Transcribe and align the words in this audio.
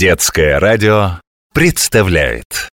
Детское 0.00 0.58
радио 0.58 1.20
представляет. 1.52 2.70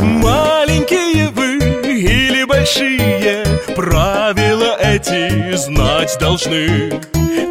Маленькие 0.00 1.28
вы 1.28 1.58
или 1.58 2.42
большие 2.42 3.46
Правила 3.76 4.76
эти 4.80 5.54
знать 5.54 6.16
должны. 6.18 7.00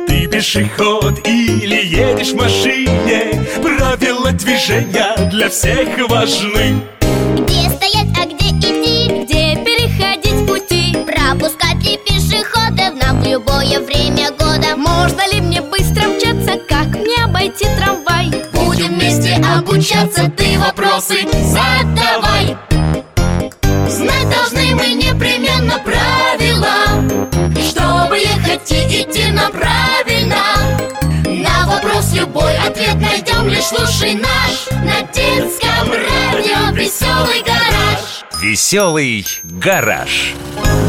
Ты 0.09 0.27
пешеход 0.27 1.25
или 1.25 1.81
едешь 1.81 2.33
в 2.33 2.35
машине 2.35 3.47
Правила 3.61 4.33
движения 4.33 5.15
для 5.29 5.47
всех 5.47 5.97
важны 6.09 6.81
обучаться, 19.81 20.29
ты 20.37 20.59
вопросы 20.59 21.15
задавай. 21.43 22.55
Знать 23.89 24.29
должны 24.29 24.75
мы 24.75 24.93
непременно 24.93 25.79
правила. 25.79 26.75
Чтобы 27.67 28.19
ехать 28.19 28.71
и 28.71 29.01
идти 29.01 29.31
нам 29.31 29.51
правильно 29.51 30.37
На 31.25 31.65
вопрос 31.67 32.13
любой 32.13 32.57
ответ 32.57 32.95
найдем 32.99 33.47
Лишь 33.47 33.65
слушай 33.65 34.13
наш. 34.13 34.67
На 34.83 35.01
детском 35.13 35.91
радио 35.91 36.75
Веселый 36.75 37.41
гараж 37.43 37.70
«Веселый 38.41 39.23
гараж» 39.43 40.33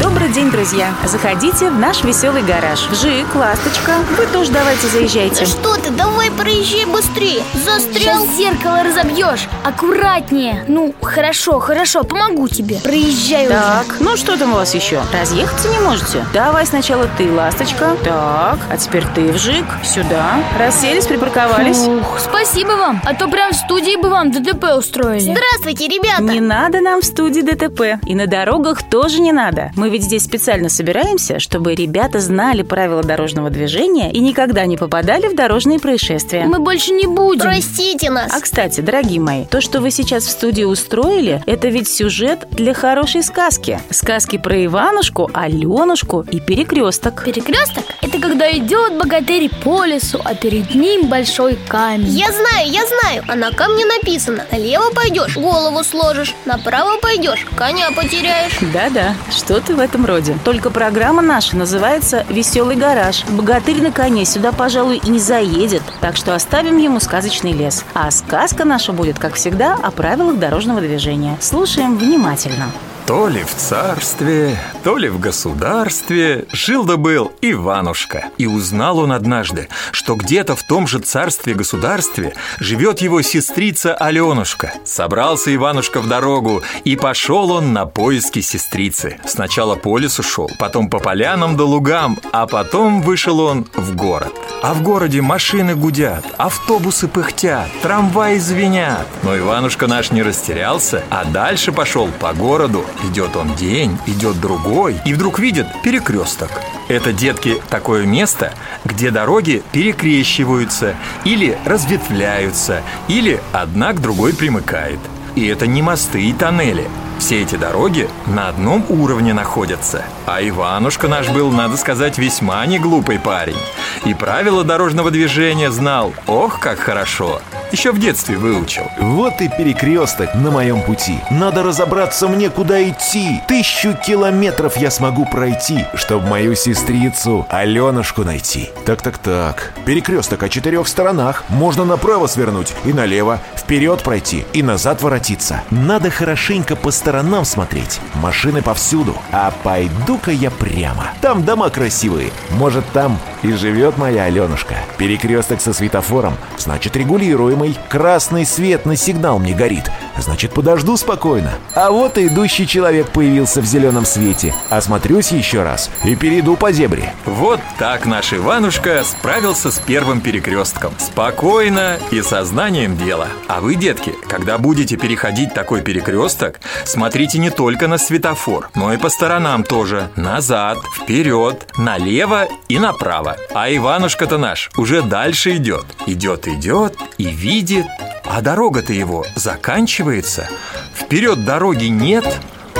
Добрый 0.01 0.29
день, 0.29 0.49
друзья! 0.49 0.93
Заходите 1.05 1.69
в 1.69 1.77
наш 1.77 2.03
веселый 2.03 2.41
гараж. 2.43 2.79
Жик, 3.01 3.35
Ласточка, 3.35 3.97
вы 4.17 4.25
тоже 4.27 4.51
давайте 4.51 4.87
заезжайте. 4.87 5.45
Что 5.45 5.75
ты, 5.75 5.91
давай 5.91 6.31
проезжай 6.31 6.85
быстрее 6.85 7.43
Застрял 7.53 8.23
Сейчас 8.23 8.37
зеркало 8.37 8.83
разобьешь 8.83 9.47
Аккуратнее 9.63 10.63
Ну, 10.67 10.93
хорошо, 11.01 11.59
хорошо, 11.59 12.03
помогу 12.03 12.47
тебе 12.47 12.77
Проезжай 12.77 13.47
уже 13.47 13.53
Так, 13.55 13.85
ну 13.99 14.15
что 14.17 14.37
там 14.37 14.53
у 14.53 14.55
вас 14.55 14.73
еще? 14.73 15.01
Разъехаться 15.13 15.67
не 15.69 15.79
можете? 15.79 16.25
Давай 16.33 16.65
сначала 16.65 17.07
ты, 17.17 17.31
Ласточка. 17.31 17.95
Так, 18.03 18.59
а 18.69 18.77
теперь 18.77 19.03
ты, 19.13 19.31
Вжик, 19.31 19.65
сюда. 19.83 20.39
Расселись, 20.57 21.05
припарковались. 21.05 21.79
Ух, 21.79 22.19
спасибо 22.19 22.71
вам 22.71 23.01
А 23.05 23.13
то 23.13 23.27
прям 23.27 23.51
в 23.51 23.55
студии 23.55 23.99
бы 24.01 24.09
вам 24.09 24.31
ДТП 24.31 24.75
устроили 24.77 25.33
Здравствуйте, 25.33 25.87
ребята 25.87 26.23
Не 26.23 26.39
надо 26.39 26.79
нам 26.81 27.01
в 27.01 27.05
студии 27.05 27.41
ДТП. 27.43 27.99
И 28.05 28.15
на 28.15 28.27
дорогах 28.27 28.89
тоже 28.89 29.19
не 29.19 29.31
надо. 29.31 29.71
Мы 29.75 29.89
ведь 29.89 30.03
здесь 30.03 30.23
специально 30.23 30.69
собираемся, 30.69 31.39
чтобы 31.39 31.75
ребята 31.75 32.19
знали 32.19 32.61
правила 32.63 33.03
дорожного 33.03 33.49
движения 33.49 34.11
и 34.11 34.19
никогда 34.19 34.65
не 34.65 34.77
попадали 34.77 35.27
в 35.27 35.35
дорожные 35.35 35.79
происшествия. 35.79 36.45
Мы 36.45 36.59
больше 36.59 36.93
не 36.93 37.07
будем 37.07 37.41
Простите 37.41 38.09
нас 38.09 38.31
А 38.33 38.39
кстати, 38.39 38.81
дорогие 38.81 39.19
мои, 39.19 39.45
то, 39.45 39.61
что 39.61 39.81
вы 39.81 39.91
сейчас 39.91 40.25
в 40.25 40.29
студии 40.29 40.63
устроили, 40.63 41.43
это 41.45 41.67
ведь 41.67 41.87
сюжет 41.87 42.47
для 42.51 42.73
хорошей 42.73 43.23
сказки. 43.23 43.79
Сказки 43.89 44.37
про 44.37 44.65
Иванушку, 44.65 45.29
Аленушку 45.33 46.25
и 46.31 46.39
Перекресток. 46.39 47.23
Перекресток– 47.25 47.83
это 48.13 48.27
когда 48.27 48.51
идет 48.51 48.95
богатырь 48.97 49.49
по 49.63 49.85
лесу, 49.85 50.21
а 50.23 50.35
перед 50.35 50.75
ним 50.75 51.07
большой 51.07 51.57
камень 51.67 52.09
Я 52.09 52.31
знаю, 52.31 52.69
я 52.69 52.81
знаю, 52.85 53.23
а 53.27 53.35
на 53.35 53.51
камне 53.51 53.85
написано 53.85 54.45
Налево 54.51 54.91
пойдешь, 54.93 55.35
голову 55.35 55.83
сложишь 55.83 56.35
Направо 56.45 56.97
пойдешь, 56.99 57.45
коня 57.55 57.91
потеряешь 57.91 58.59
Да-да, 58.73 59.15
что-то 59.31 59.75
в 59.75 59.79
этом 59.79 60.05
роде. 60.05 60.37
Только 60.43 60.69
программа 60.69 61.21
наша 61.21 61.57
называется 61.57 62.25
«Веселый 62.29 62.75
гараж». 62.75 63.23
Богатырь 63.29 63.81
на 63.81 63.91
коне 63.91 64.25
сюда, 64.25 64.51
пожалуй, 64.51 65.01
и 65.03 65.09
не 65.09 65.19
заедет, 65.19 65.81
так 65.99 66.15
что 66.15 66.35
оставим 66.35 66.77
ему 66.77 66.99
сказочный 66.99 67.53
лес. 67.53 67.83
А 67.93 68.11
сказка 68.11 68.63
наша 68.63 68.91
будет, 68.91 69.17
как 69.17 69.35
всегда, 69.35 69.73
о 69.73 69.89
правилах 69.91 70.37
дорожного 70.37 70.81
движения. 70.81 71.37
Слушаем 71.41 71.97
внимательно. 71.97 72.67
То 73.05 73.27
ли 73.27 73.43
в 73.43 73.53
царстве, 73.53 74.57
то 74.85 74.95
ли 74.95 75.09
в 75.09 75.19
государстве 75.19 76.45
жил 76.53 76.85
да 76.85 76.95
был 76.95 77.33
Иванушка. 77.41 78.29
И 78.37 78.47
узнал 78.47 78.99
он 78.99 79.11
однажды, 79.11 79.67
что 79.91 80.15
где-то 80.15 80.55
в 80.55 80.63
том 80.63 80.87
же 80.87 80.99
царстве-государстве 80.99 82.33
живет 82.59 83.01
его 83.01 83.21
сестрица 83.21 83.93
Аленушка. 83.93 84.73
Собрался 84.85 85.53
Иванушка 85.53 85.99
в 85.99 86.07
дорогу, 86.07 86.63
и 86.85 86.95
пошел 86.95 87.51
он 87.51 87.73
на 87.73 87.85
поиски 87.85 88.39
сестрицы. 88.39 89.19
Сначала 89.25 89.75
по 89.75 89.97
лесу 89.97 90.23
шел, 90.23 90.49
потом 90.57 90.89
по 90.89 90.99
полянам 90.99 91.57
да 91.57 91.65
лугам, 91.65 92.19
а 92.31 92.47
потом 92.47 93.01
вышел 93.01 93.41
он 93.41 93.67
в 93.75 93.97
город. 93.97 94.33
А 94.63 94.73
в 94.73 94.81
городе 94.81 95.21
машины 95.21 95.75
гудят, 95.75 96.23
автобусы 96.37 97.09
пыхтят, 97.09 97.67
трамваи 97.81 98.37
звенят. 98.37 99.05
Но 99.21 99.37
Иванушка 99.37 99.87
наш 99.87 100.11
не 100.11 100.23
растерялся, 100.23 101.03
а 101.09 101.25
дальше 101.25 101.73
пошел 101.73 102.07
по 102.07 102.31
городу. 102.31 102.85
Идет 103.03 103.35
он 103.35 103.55
день, 103.55 103.97
идет 104.07 104.39
другой, 104.39 105.01
и 105.05 105.13
вдруг 105.13 105.37
видит 105.37 105.67
перекресток. 105.83 106.49
Это, 106.87 107.11
детки, 107.11 107.61
такое 107.69 108.05
место, 108.05 108.53
где 108.85 109.11
дороги 109.11 109.61
перекрещиваются 109.73 110.95
или 111.25 111.57
разветвляются, 111.65 112.83
или 113.09 113.41
одна 113.51 113.91
к 113.91 113.99
другой 113.99 114.33
примыкает. 114.33 114.99
И 115.35 115.47
это 115.47 115.67
не 115.67 115.81
мосты 115.81 116.21
и 116.23 116.33
тоннели. 116.33 116.87
Все 117.19 117.41
эти 117.41 117.55
дороги 117.55 118.09
на 118.27 118.49
одном 118.49 118.85
уровне 118.89 119.33
находятся. 119.33 120.03
А 120.25 120.41
Иванушка 120.41 121.07
наш 121.07 121.29
был, 121.29 121.51
надо 121.51 121.77
сказать, 121.77 122.17
весьма 122.17 122.65
не 122.65 122.79
глупый 122.79 123.19
парень. 123.19 123.57
И 124.05 124.13
правила 124.13 124.63
дорожного 124.63 125.09
движения 125.09 125.71
знал, 125.71 126.13
ох, 126.27 126.59
как 126.59 126.79
хорошо. 126.79 127.41
Еще 127.73 127.91
в 127.91 127.97
детстве 127.99 128.37
выучил. 128.37 128.83
Вот 128.99 129.41
и 129.41 129.49
перекресток 129.49 130.35
на 130.35 130.51
моем 130.51 130.83
пути. 130.83 131.17
Надо 131.31 131.63
разобраться 131.63 132.27
мне, 132.27 132.51
куда 132.51 132.87
идти. 132.87 133.41
Тысячу 133.47 133.95
километров 133.95 134.77
я 134.77 134.91
смогу 134.91 135.25
пройти, 135.25 135.83
чтобы 135.95 136.27
мою 136.27 136.53
сестрицу 136.53 137.47
Аленушку 137.49 138.23
найти. 138.23 138.69
Так-так-так. 138.85 139.73
Перекресток 139.85 140.43
о 140.43 140.49
четырех 140.49 140.87
сторонах. 140.87 141.45
Можно 141.49 141.83
направо 141.83 142.27
свернуть 142.27 142.73
и 142.85 142.93
налево, 142.93 143.39
вперед 143.55 144.03
пройти 144.03 144.45
и 144.53 144.61
назад 144.61 145.01
воротиться. 145.01 145.63
Надо 145.71 146.11
хорошенько 146.11 146.75
по 146.75 146.91
сторонам 146.91 147.43
смотреть. 147.43 147.99
Машины 148.13 148.61
повсюду. 148.61 149.15
А 149.31 149.51
пойду-ка 149.63 150.29
я 150.29 150.51
прямо. 150.51 151.07
Там 151.21 151.43
дома 151.43 151.71
красивые. 151.71 152.29
Может, 152.51 152.85
там 152.93 153.17
и 153.41 153.51
живет 153.51 153.97
моя 153.97 154.25
Аленушка. 154.25 154.75
Перекресток 154.99 155.59
со 155.59 155.73
светофором, 155.73 156.35
значит 156.59 156.95
регулируемый. 156.95 157.62
Красный 157.89 158.45
свет 158.45 158.85
на 158.85 158.95
сигнал 158.95 159.39
мне 159.39 159.53
горит. 159.53 159.89
Значит, 160.17 160.53
подожду 160.53 160.97
спокойно. 160.97 161.51
А 161.73 161.91
вот 161.91 162.17
и 162.17 162.27
идущий 162.27 162.67
человек 162.67 163.09
появился 163.09 163.61
в 163.61 163.65
зеленом 163.65 164.05
свете. 164.05 164.53
Осмотрюсь 164.69 165.31
еще 165.31 165.63
раз 165.63 165.89
и 166.03 166.15
перейду 166.15 166.55
по 166.55 166.71
зебре. 166.71 167.13
Вот 167.25 167.59
так 167.77 168.05
наш 168.05 168.33
Иванушка 168.33 169.03
справился 169.03 169.71
с 169.71 169.79
первым 169.79 170.21
перекрестком. 170.21 170.93
Спокойно 170.97 171.97
и 172.11 172.21
сознанием 172.21 172.97
дела. 172.97 173.27
А 173.47 173.61
вы, 173.61 173.75
детки, 173.75 174.13
когда 174.27 174.57
будете 174.57 174.97
переходить 174.97 175.53
такой 175.53 175.81
перекресток, 175.81 176.59
смотрите 176.85 177.39
не 177.39 177.49
только 177.49 177.87
на 177.87 177.97
светофор, 177.97 178.69
но 178.75 178.93
и 178.93 178.97
по 178.97 179.09
сторонам 179.09 179.63
тоже. 179.63 180.09
Назад, 180.15 180.79
вперед, 180.95 181.67
налево 181.77 182.47
и 182.69 182.79
направо. 182.79 183.37
А 183.53 183.73
Иванушка-то 183.73 184.37
наш 184.37 184.69
уже 184.77 185.01
дальше 185.01 185.57
идет. 185.57 185.85
Идет, 186.05 186.47
идет 186.47 186.97
и 187.17 187.25
видит, 187.25 187.85
а 188.23 188.41
дорога-то 188.41 188.93
его 188.93 189.25
заканчивается. 189.35 190.49
Вперед 190.93 191.45
дороги 191.45 191.85
нет, 191.85 192.25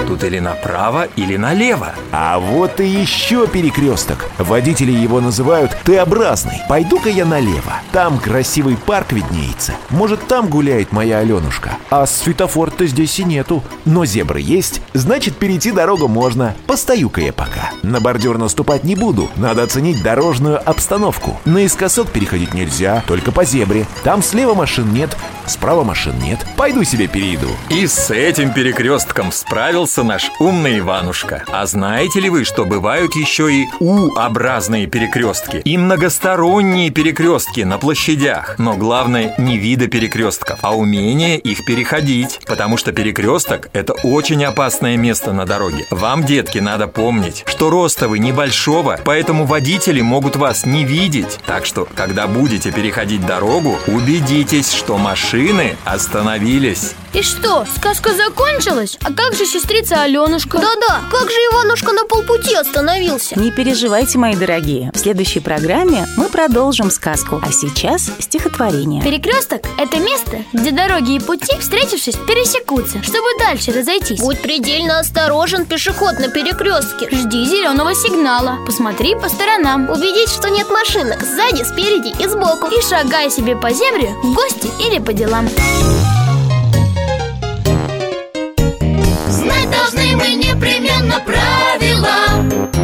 тут 0.04 0.24
или 0.24 0.40
направо, 0.40 1.08
или 1.16 1.38
налево. 1.38 1.94
А 2.12 2.40
вот 2.40 2.80
и 2.80 2.88
еще 2.88 3.48
перекресток. 3.48 4.26
Водители 4.38 4.92
его 4.92 5.22
называют 5.22 5.76
Т-образный. 5.84 6.62
Пойду-ка 6.70 7.10
я 7.10 7.26
налево. 7.26 7.74
Там 7.92 8.20
красивый 8.20 8.78
парк 8.78 9.14
виднеется. 9.14 9.74
Может, 9.90 10.28
там 10.28 10.48
гуляет 10.48 10.92
моя 10.92 11.20
Аленушка. 11.20 11.78
А 11.90 12.06
светофор-то 12.06 12.86
здесь 12.88 13.20
и 13.20 13.24
нету. 13.24 13.64
Но 13.86 14.06
зебры 14.06 14.42
есть, 14.42 14.82
значит, 14.94 15.38
перейти 15.38 15.72
дорогу 15.72 16.08
можно. 16.08 16.56
Постою-ка 16.68 17.22
я 17.22 17.34
пока. 17.34 17.72
На 17.82 18.00
бордюр 18.00 18.38
наступать 18.38 18.84
не 18.84 18.96
буду. 18.96 19.30
Надо 19.36 19.64
оценить 19.64 20.04
дорожную 20.04 20.62
обстановку. 20.68 21.40
Наискосок 21.46 22.10
переходить 22.10 22.54
нельзя, 22.54 23.04
только 23.08 23.32
по 23.32 23.46
зебре. 23.46 23.88
Там 24.04 24.22
слева 24.22 24.54
машин 24.54 24.94
нет, 24.94 25.16
справа 25.46 25.84
машин 25.84 26.18
нет. 26.20 26.40
Пойду 26.58 26.84
себе 26.84 27.08
перейду. 27.08 27.50
И 27.70 27.88
с 27.88 28.12
этим 28.12 28.54
перекрестком 28.54 29.32
справился 29.32 30.04
наш 30.04 30.32
умный 30.40 30.80
Иванушка. 30.80 31.44
А 31.52 31.66
знаете 31.66 32.20
ли 32.20 32.30
вы, 32.30 32.44
что 32.44 32.66
бывают 32.66 33.16
еще 33.16 33.52
и 33.54 33.68
У-образные 33.80 34.88
перекрестки? 34.88 35.58
И 35.58 35.78
многосторонние 35.78 36.90
перекрестки 36.90 37.62
на 37.62 37.78
площадях. 37.78 38.56
Но 38.58 38.76
главное 38.76 39.36
не 39.38 39.58
вида 39.58 39.88
перекрестков, 39.88 40.60
а 40.62 40.76
умение 40.76 41.38
их 41.38 41.66
переходить. 41.66 42.40
Потому 42.46 42.78
что 42.78 42.92
перекресток– 42.92 43.70
это 43.74 43.94
очень 44.04 44.44
опасное 44.46 44.98
место 44.98 45.34
на 45.34 45.46
дороге. 45.46 45.86
Вам, 45.90 46.24
детки, 46.24 46.60
надо 46.60 46.88
помнить, 46.88 47.44
что 47.48 47.70
роста 47.70 48.08
вы 48.08 48.20
небольшого, 48.20 49.00
поэтому 49.04 49.46
водители 49.46 50.02
могут 50.02 50.36
вас 50.36 50.66
не 50.66 50.84
видеть. 50.84 51.40
Так 51.46 51.66
что, 51.66 51.88
когда 51.96 52.28
будете 52.28 52.72
переходить 52.72 53.26
дорогу, 53.26 53.78
убедитесь, 53.88 54.74
что 54.74 54.98
машины 55.34 55.76
остановились. 55.84 56.94
И 57.14 57.22
что, 57.22 57.64
сказка 57.76 58.12
закончилась? 58.16 58.98
А 59.04 59.14
как 59.14 59.36
же 59.36 59.46
сестрица 59.46 60.02
Аленушка? 60.02 60.58
Да-да, 60.58 61.02
как 61.12 61.30
же 61.30 61.36
Иванушка 61.52 61.92
на 61.94 62.06
полпути 62.06 62.56
остановился? 62.56 63.40
Не 63.40 63.52
переживайте, 63.52 64.18
мои 64.18 64.36
дорогие. 64.36 64.90
В 64.96 64.98
следующей 64.98 65.40
программе 65.40 66.08
мы 66.18 66.30
продолжим 66.30 66.90
сказку. 66.90 67.40
А 67.46 67.52
сейчас 67.52 68.10
стихотворение. 68.18 69.04
Перекресток– 69.04 69.62
это 69.78 70.00
место, 70.00 70.44
где 70.54 70.72
дороги 70.72 71.16
и 71.16 71.20
пути, 71.20 71.56
встретившись, 71.60 72.16
пересекутся, 72.16 73.04
чтобы 73.04 73.28
дальше 73.38 73.72
разойтись. 73.72 74.20
Будь 74.20 74.42
предельно 74.42 74.98
осторожен, 75.00 75.66
пешеход 75.66 76.18
на 76.18 76.30
перекрестке 76.30 77.10
Жди 77.12 77.46
зеленого 77.46 77.94
сигнала, 77.94 78.58
посмотри 78.66 79.14
по 79.14 79.30
сторонам 79.30 79.88
Убедись, 79.88 80.34
что 80.34 80.50
нет 80.50 80.68
машинок 80.72 81.22
сзади, 81.22 81.64
спереди 81.64 82.14
и 82.20 82.28
сбоку 82.28 82.68
и 82.68 82.82
шагай 82.82 83.30
себе 83.30 83.56
по 83.56 83.72
земле 83.72 84.16
в 84.24 84.34
гости 84.34 84.72
или 84.88 84.98
по 84.98 85.14
делам. 85.14 85.48
Знать 85.48 86.03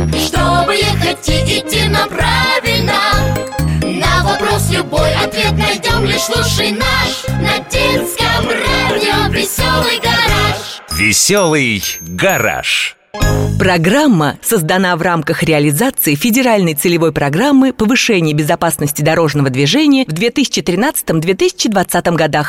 Чтобы 0.08 0.76
ехать 0.76 1.28
и 1.28 1.60
идти 1.60 1.90
нам 1.90 2.08
правильно 2.08 2.94
На 3.82 4.24
вопрос 4.24 4.70
любой 4.72 5.14
ответ 5.16 5.58
найдем 5.58 6.06
Лишь 6.06 6.22
слушай 6.22 6.72
наш 6.72 7.26
На 7.42 7.60
детском 7.70 8.48
радио 8.48 9.30
Веселый 9.34 10.00
гараж 10.02 10.82
Веселый 10.98 11.84
гараж. 12.02 12.96
Программа 13.60 14.38
создана 14.42 14.96
в 14.96 15.02
рамках 15.02 15.44
реализации 15.44 16.16
федеральной 16.16 16.76
целевой 16.76 17.12
программы 17.12 17.74
повышения 17.74 18.34
безопасности 18.34 19.02
дорожного 19.02 19.50
движения 19.50 20.06
в 20.06 20.14
2013-2020 20.14 22.16
годах. 22.16 22.48